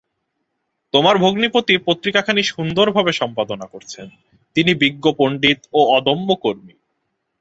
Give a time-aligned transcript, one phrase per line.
[0.93, 4.07] তোমার ভগ্নীপতি পত্রিকাখানি সুন্দরভাবে সম্পাদনা করছেন,
[4.55, 6.75] তিনি বিজ্ঞ পণ্ডিত ও অদম্য কর্মী।